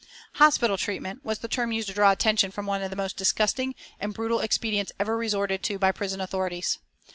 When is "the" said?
1.37-1.47, 2.89-2.95